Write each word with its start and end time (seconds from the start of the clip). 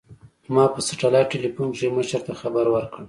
ما 0.53 0.63
په 0.73 0.79
سټلايټ 0.87 1.27
ټېلفون 1.31 1.67
کښې 1.73 1.87
مشر 1.97 2.21
ته 2.27 2.33
خبر 2.41 2.65
ورکړ. 2.71 2.99